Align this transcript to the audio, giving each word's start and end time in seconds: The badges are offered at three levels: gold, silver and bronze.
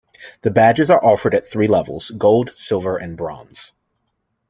The 0.41 0.49
badges 0.49 0.89
are 0.89 1.05
offered 1.05 1.35
at 1.35 1.45
three 1.45 1.67
levels: 1.67 2.09
gold, 2.17 2.49
silver 2.57 2.97
and 2.97 3.15
bronze. 3.15 3.71